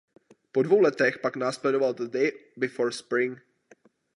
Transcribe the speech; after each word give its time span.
Po 0.53 0.63
dvou 0.63 0.81
letech 0.81 1.19
pak 1.19 1.35
následoval 1.35 1.93
"The 1.93 2.07
Day 2.07 2.31
Before 2.57 2.91
Spring". 2.91 3.37